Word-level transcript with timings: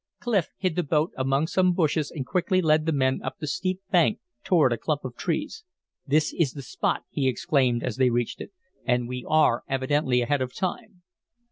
Clif 0.19 0.49
hid 0.57 0.75
the 0.75 0.81
boat 0.81 1.11
among 1.15 1.45
some 1.45 1.73
bushes 1.73 2.09
and 2.09 2.25
quickly 2.25 2.59
led 2.59 2.87
the 2.87 2.91
men 2.91 3.21
up 3.21 3.37
the 3.37 3.45
steep 3.45 3.81
bank 3.91 4.17
toward 4.43 4.73
a 4.73 4.77
clump 4.79 5.05
of 5.05 5.15
trees. 5.15 5.63
"This 6.07 6.33
is 6.33 6.53
the 6.53 6.63
spot," 6.63 7.03
he 7.11 7.27
exclaimed 7.27 7.83
as 7.83 7.97
they 7.97 8.09
reached 8.09 8.41
it, 8.41 8.51
"and 8.83 9.07
we 9.07 9.23
are 9.29 9.63
evidently 9.67 10.21
ahead 10.23 10.41
of 10.41 10.55
time." 10.55 11.03